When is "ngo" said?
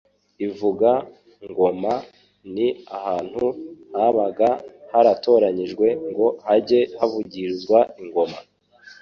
6.11-6.27